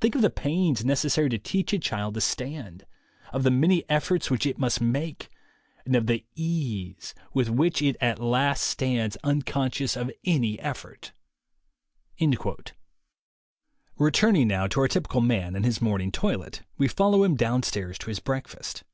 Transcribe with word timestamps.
Think 0.00 0.14
of 0.14 0.22
the 0.22 0.30
pains 0.30 0.84
necessary 0.84 1.28
to 1.30 1.36
teach 1.38 1.72
a 1.72 1.80
child 1.80 2.14
to 2.14 2.20
stand, 2.20 2.86
of 3.32 3.42
the 3.42 3.50
many 3.50 3.82
efforts 3.90 4.30
which 4.30 4.46
it 4.46 4.56
must 4.56 4.80
make, 4.80 5.30
and 5.84 5.96
of 5.96 6.06
the 6.06 6.24
ease 6.36 7.12
with 7.32 7.50
which 7.50 7.82
it 7.82 7.96
at 8.00 8.20
last 8.20 8.60
stands, 8.62 9.16
unconscious 9.24 9.96
of 9.96 10.12
any 10.24 10.60
effort." 10.60 11.10
Returning 13.98 14.46
now 14.46 14.68
to 14.68 14.78
our 14.78 14.86
typical 14.86 15.20
man 15.20 15.56
and 15.56 15.64
his 15.64 15.82
morn 15.82 16.02
ing 16.02 16.12
toilet, 16.12 16.62
we 16.78 16.86
follow 16.86 17.24
him 17.24 17.34
downstairs 17.34 17.98
to 17.98 18.10
his 18.10 18.20
break 18.20 18.46
fast. 18.46 18.84